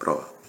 [0.00, 0.39] Pro.